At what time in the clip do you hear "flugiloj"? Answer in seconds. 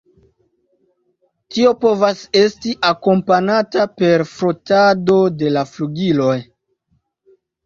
5.75-6.35